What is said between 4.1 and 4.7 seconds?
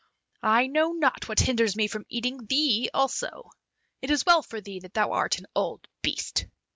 well for